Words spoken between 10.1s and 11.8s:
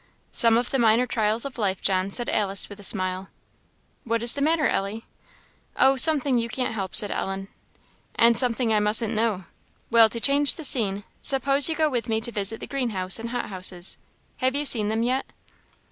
change the scene suppose you